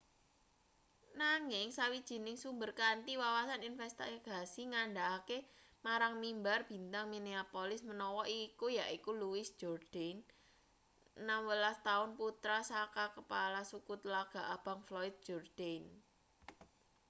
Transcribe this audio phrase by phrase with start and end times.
[1.21, 5.37] nanging sawijining sumber kanthi wawasan investigasi ngandhakake
[5.85, 10.17] marang mimbar-bintang minneapolis menawa iku yaiku louis jourdain
[11.21, 15.83] 16 taun putra saka kepala suku tlaga abang floyd jourdain